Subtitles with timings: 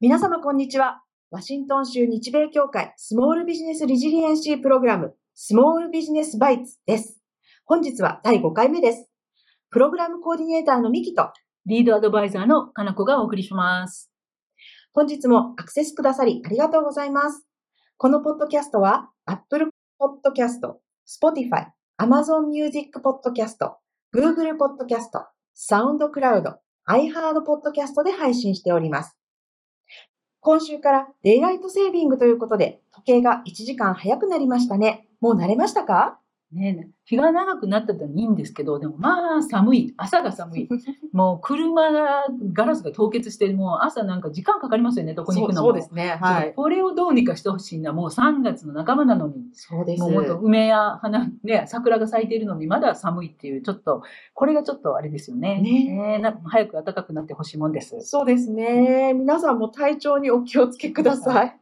[0.00, 1.02] 皆様こんにちは。
[1.30, 7.18] ワシントン州日米協会スモールビジネスリジリエンシープログラムスモールビジネスバイツです。
[7.66, 9.10] 本日は第5回目です。
[9.68, 11.30] プログラムコーディネーターのミキと
[11.66, 14.10] リードアドバイザーのかなこがお送りします。
[14.94, 17.46] 本日もアクセスくださりありがとうございます。
[17.98, 19.68] このポッドキャストは Apple
[20.00, 20.60] Podcast、
[21.06, 21.66] Spotify、
[22.00, 23.58] Amazon Music Podcast、
[24.14, 26.56] Google Podcast、SoundCloud、
[26.88, 29.18] iHeart Podcast で配信しております。
[30.40, 35.08] 今週からデイライトセービングということで、時計が1時間早くなりましたね。
[35.20, 36.20] もう慣れましたか？
[36.52, 39.94] ね日が長くなったらいいんですけど、でもまあ寒い。
[39.96, 40.68] 朝が寒い。
[41.12, 45.68] もう車が、ガラスが凍結して、もう朝なんか時間かかりますよね、どこに行くのも。
[45.68, 46.18] そうですね。
[46.20, 46.54] はい。
[46.54, 47.92] これをどうにかしてほしいな。
[47.92, 49.34] もう3月の半ばなのに。
[49.52, 50.02] そうです。
[50.02, 54.02] もうもっと梅や花、ね、桜が咲いているのにまだ寒いっていう、ちょっと、
[54.34, 55.60] これがちょっとあれですよね。
[55.60, 58.00] ねな早く暖かくなってほしいもんです。
[58.02, 59.14] そうですね。
[59.14, 61.58] 皆さんも体調にお気をつけください。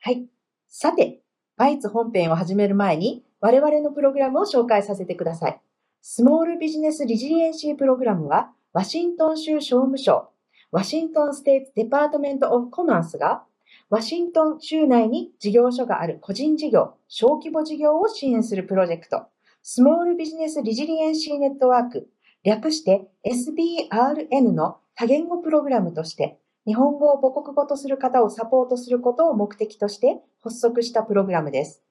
[0.00, 0.28] はい。
[0.68, 1.22] さて、
[1.56, 5.60] バイツ本編を始める前に、我々のプログラムを紹介させてください。
[6.02, 10.28] スモールビジネスリジリエンシープログラムは、ワシントン州商務省、
[10.70, 13.44] ワシントンステーツデパートメントオブコマンスが、
[13.88, 19.22] ワシントン州内に事業所がある個人事業、小規模事業を支援するプロジェクト、
[19.62, 22.10] スモールビジネスリジリエンシーネットワーク、
[22.44, 31.82] 略して SBRN の多言語プログラムとして、日本語を母国語とする方をサポートすることを目的として発足したプログラムです。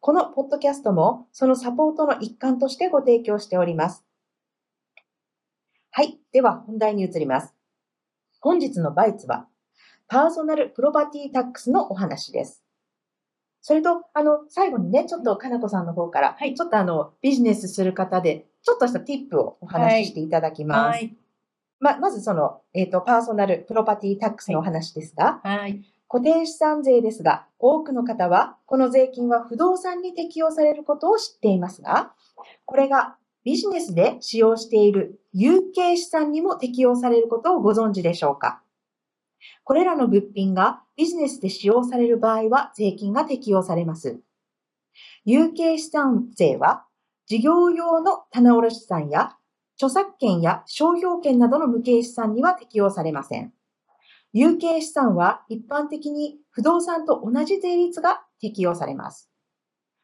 [0.00, 4.04] このポッドキャストもそのサポートの一環としてご提供しております。
[5.92, 6.18] はい。
[6.32, 7.54] では本題に移ります。
[8.40, 9.46] 本日のバイツは
[10.08, 12.64] パーソナルプロパティタックスのお話です。
[13.62, 20.96] それと、あの、最後にね、ちょっとかなこさんの方から、はいちょっとあの、ビジネスする方で、ちょっとしたティップをお話ししていただきます。
[20.96, 21.14] はい。
[21.80, 25.82] ま、まずその、えっ、と、パーソナルプロパティタックスのお話ですが、はい。
[26.08, 32.12] 固定資産税ですが、多くの方は、この税金は不動産に適用されることを知っていますが、
[32.66, 38.60] これがビジネスで使用している有形資産にも適用されることをご存知でしょうか
[39.64, 44.20] これらの物品がビジネスで使用される場合は税金が適用されます。
[45.24, 46.84] 有形資産税は、
[47.26, 49.36] 事業用の棚卸資産や
[49.80, 53.54] 著作権や商標権などの無形資産には適用されません。
[54.34, 59.30] 有形資産は一般的に不動産と同じ税率が適用されます。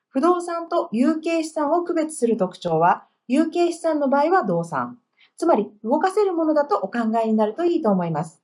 [0.09, 4.99] 不動産と有形資産を区別する特徴は、有形資産の場合は動産、
[5.37, 8.41] つまり動かせるものだとお考えになるといいと思います。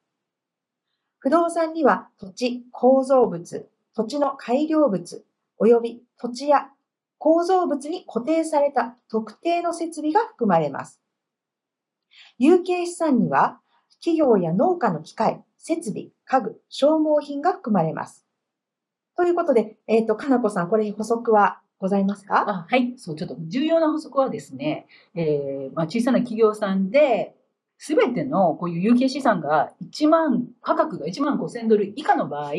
[1.19, 5.25] 不動産には土地、構造物、土地の改良物、
[5.59, 6.69] 及び土地や
[7.17, 11.02] 構造物に固定された特定の設備が含まれます。
[12.39, 13.61] 有形資産には
[14.01, 18.27] 企業や農家の機械、設備、家具、消耗品が含まれます。
[19.17, 22.49] ということで、えっ、と、かなこさん、これ補足はございますか？
[22.49, 22.95] あはい。
[22.97, 27.37] そう、ちょっと重要な補足はですね、えーまあ、小さな企業さんで、
[27.77, 32.53] すべてのこういう有形資産が1万、価格が1万5000ドル以下の場合、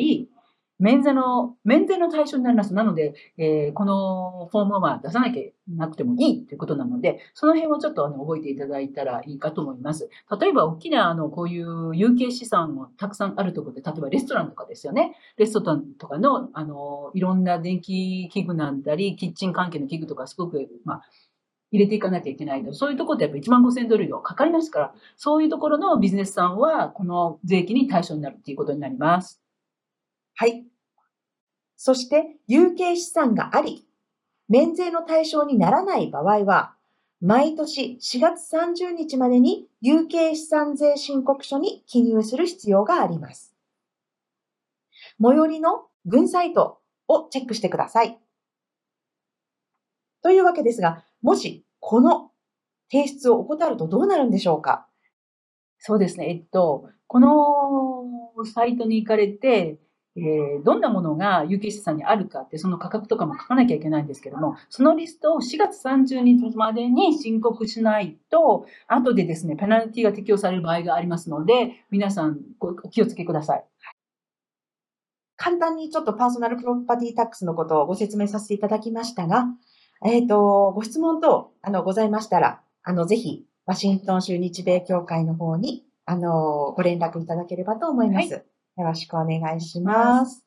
[0.80, 2.74] 免税の、免税の対象になります。
[2.74, 5.44] なので、えーこのフォームは出さなきゃ
[5.76, 10.10] なくてもいいということなので、その辺をちょっとあの覚えていただいたらいいかと思います。
[10.40, 15.16] 例えば、大きなあのこういう有形資産もたくさんあるところで、例えばレストランとかですよね。
[15.38, 21.02] レストランとかの、あの、いろんな電気器具なんだり、キッチン関係の器具とかすごく、まあ、
[21.72, 22.74] 入れていかなきゃいけないと。
[22.74, 29.43] そういうところってやっぱ1万5000ドル以上かかりますから、そういうところのビジネスさんは、この税金に対象になるっていうことになります。
[30.36, 30.66] はい。
[31.78, 33.86] そして、有形資産があり、
[34.50, 36.76] 免税の対象にならない場合は、
[37.22, 43.56] 毎年4月30日までに有形資産税申告書に記入する必要があります。
[45.22, 48.20] 最寄りの軍サイトをチェックしてください。
[50.22, 52.32] というわけですが、もしこの
[52.92, 54.88] 提出を怠るとどうなるんでしょうか？
[55.80, 56.30] そうですね。
[56.30, 59.78] えっと、このサイトに行かれて、
[60.16, 73.66] えーどんなものが有形資産にあるかって、その価格とかも書かなきゃいけないんですけども、そのリストを4月30日までに申告しないと、後でですね、ペナルティが適用される場合がありますので、皆さんごお気をつけください。
[75.36, 79.48] 簡単にちょっとパーソナルプロパティタックスのことをご説明させていただきましたが、
[80.06, 88.46] えっ、と、ご質問等、あの、ございましたら、あの、ぜひ、ワシントン州日米協会の方に、あの、ご連絡いただければと思います。
[88.78, 90.44] よろしくお願いします。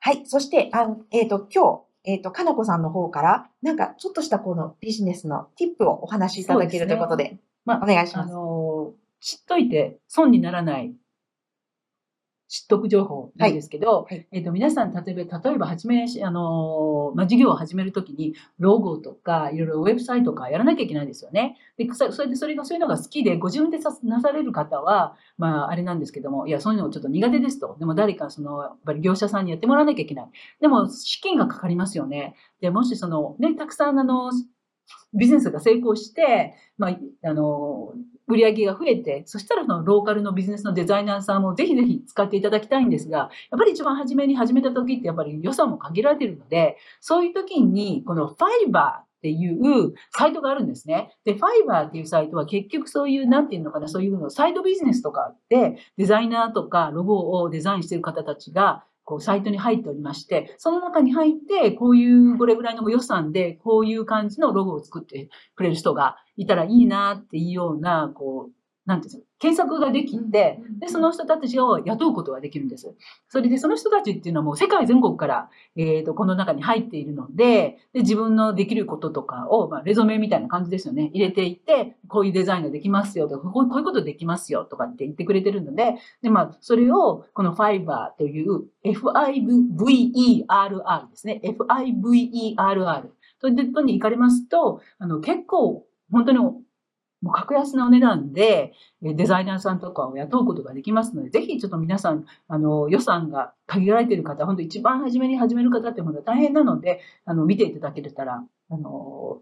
[0.00, 0.22] はい。
[0.24, 8.32] そして、あのえっ、と、今日、えっ、と、かなこさんの方から、なんかちょっとしたこのビジネスのティップをお話しいただけるということで、まああお願いします。
[8.32, 10.92] の、知っといて損にならない
[12.52, 21.56] 知っとく情報なんですけど、はいはいえっ、と、皆さん、例えば、例えば、始めし、あの、まあ、事業を始めるときに、ロゴとか、いろいろウェブサイトとかやらなきゃいけないですよね。
[21.78, 27.74] で、そそれで、それが、そういうのが好きで、ご自分でさなされる方は、まあ、あれなんですけども、いや、そういうのちょっと苦手ですと。
[27.78, 30.26] でも、誰か、その、やっぱり業者さんにやってもらわなきゃいけない。
[30.60, 32.34] でも、資金がかかりますよね。
[32.60, 34.30] で、もし、その、ね、たくさん、あの、
[35.14, 37.94] ビジネスが成功して、まあ、あの、
[38.28, 51.14] 売り上げが増えて、そしたらそのローカルのビジネスのデザイナーさんもぜひぜひ使っていただきたいんですが、やっぱり一番初めに始めた時ってやっぱり予算も限られているので、そういう時にこのファイバーっていうサイトがあるんですね。
[51.24, 72.92] で、ファイバーっていうサイトは結局そういう、なんていうのかな、そういうのサイドビジネスとかでデザイナーとかロゴをデザインしている方たちがこうサイトに入っておりまして、その中に入って、こういうこれぐらいの予算で、こういう感じのロゴを作ってくれる人がいたらいいなっていうような、こう、なんていうんですか、検索ができて、で、その人たちを雇うことができるんです。
[73.28, 81.10] それで、その人たちっていうのはもう世界全国から、えっ、と、この中に入っているので、で、自分のできることとかを、まあ、レゾメみたいな感じですよね。
[81.12, 91.40] 入れていって、こういうデザインができますよとか、こういうことできますよとかって言ってくれてるので、で、まあ、それを、このファイバーという FIVERR ですね。
[91.44, 93.04] FIVERR
[93.40, 96.38] というところに行かれますと、あの、結構、本当に
[97.22, 109.40] もう格安なお値段で、デザイナーさんとかを雇うことができますので、ぜひちょっと皆さん、あの、予算が限られている方、本当一番初めに始める方って本当大変なので、あの、見ていただけたら、あの、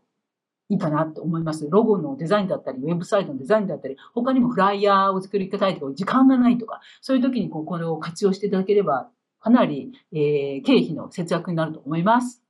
[0.69, 1.69] いいかなと思います。
[1.69, 9.11] ロゴのデザインだったり、ウェブサイトのデザインだったり、他にもフライヤーを作りたいとか、時間がないとか、そういう時にこうこれを活用していただければ、
[9.41, 12.43] かなり、えー経費の節約になると思います。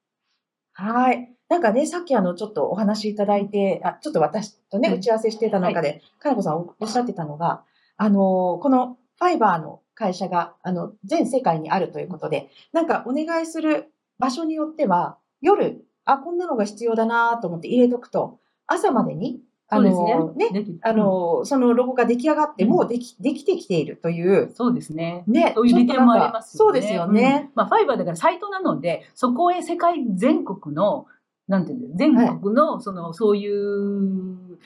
[0.74, 1.39] はい。
[1.50, 7.64] なんかね、さっきあの、ちょっとお話しいただいて、あ、ちょっと私とね、うん打ち合わせしてた中で、かなこさんおおっしゃってたのが、
[7.97, 18.38] あの、このファイバーの会社が、あの、全世界にあるということで、なんかお願いする場所によっては、夜、あ、こんなのが必要だなと思って入れとくと、
[18.69, 25.25] 朝までに、あの、ね、できあ、の、そのロゴが出来上がって、もうでき、できてきているという、そうですね。
[25.26, 26.73] ね、そういう利点もありますよね。
[26.73, 27.47] そうですよね。
[27.49, 31.06] うんまあ、ファイバーだからサイトなので、そこへ世界全国の、
[31.50, 34.56] なんていうん全国の、その、そういう、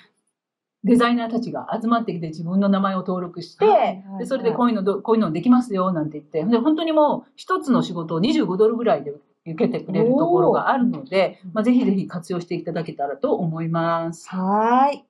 [0.85, 9.15] デザイナーたちが集まってきて自分の名前を登録して、はいはいはいでそれでこういうのど、こういうのできますよ、なんて言って、で本当にもう一つの仕事を25ドルぐらいで
[9.47, 14.29] 受けてくれるところがあるので、まあ、ぜひぜひ活用していただけたらと思います。
[14.29, 15.05] はーい。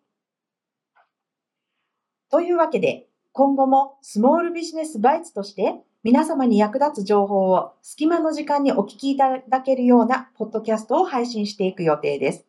[2.31, 12.47] というわけで、今後もスモールビジネスバイツとして皆様に役立つ情報を隙間の時間にお聞きいただけるようなポッドキャストを配信していく予定です。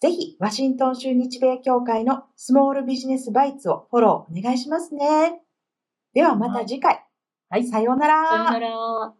[0.00, 5.42] ぜひ、ワシントン州日米協会のスモールビジネスバイツをフォローお願いしますね。
[6.14, 7.04] ではまた次回。
[7.50, 8.26] はい、さようなら。
[8.26, 9.12] さようなら。